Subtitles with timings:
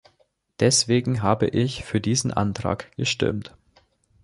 [0.59, 3.55] Deswegen habe ich für diesen Antrag gestimmt.